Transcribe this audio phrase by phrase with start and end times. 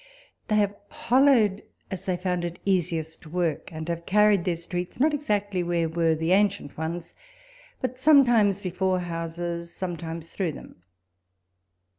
[0.47, 4.99] They have hollowed, as they found it easiest to work, and have carried their streets
[4.99, 7.13] not exactly where were the ancient ones,
[7.81, 10.77] but sometimes before houses, sometimes through them.